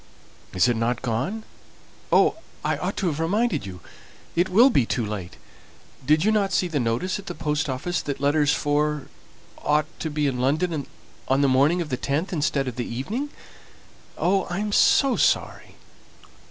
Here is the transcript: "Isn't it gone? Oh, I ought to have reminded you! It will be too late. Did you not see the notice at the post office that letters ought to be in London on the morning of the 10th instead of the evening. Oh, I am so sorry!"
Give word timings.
"Isn't 0.55 0.81
it 0.81 1.01
gone? 1.03 1.43
Oh, 2.11 2.37
I 2.65 2.75
ought 2.77 2.97
to 2.97 3.05
have 3.05 3.19
reminded 3.19 3.67
you! 3.67 3.81
It 4.35 4.49
will 4.49 4.71
be 4.71 4.83
too 4.83 5.05
late. 5.05 5.37
Did 6.03 6.23
you 6.25 6.31
not 6.31 6.51
see 6.51 6.67
the 6.67 6.79
notice 6.79 7.19
at 7.19 7.27
the 7.27 7.35
post 7.35 7.69
office 7.69 8.01
that 8.01 8.19
letters 8.19 8.65
ought 9.59 9.85
to 9.99 10.09
be 10.09 10.25
in 10.25 10.39
London 10.39 10.87
on 11.27 11.41
the 11.41 11.47
morning 11.47 11.81
of 11.83 11.89
the 11.89 11.97
10th 11.99 12.33
instead 12.33 12.67
of 12.67 12.77
the 12.77 12.89
evening. 12.95 13.29
Oh, 14.17 14.45
I 14.45 14.57
am 14.57 14.71
so 14.71 15.17
sorry!" 15.17 15.75